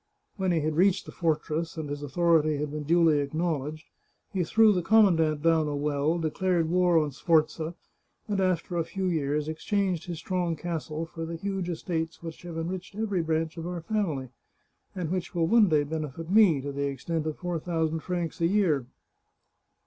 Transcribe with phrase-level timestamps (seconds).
[0.35, 3.85] When he had reached the fortress, and his authority had been duly acknowledged,
[4.33, 7.75] he threw the com mandant down a well, declared war on Sforza,
[8.27, 12.57] and, after a few years, exchanged his strong castle for the huge estates which have
[12.57, 14.29] enriched every branch of our family,
[14.95, 18.47] and which will one day benefit me to the extent of four thousand francs a
[18.47, 18.87] year."